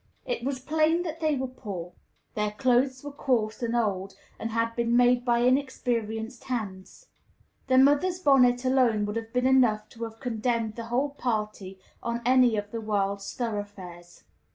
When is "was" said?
0.43-0.57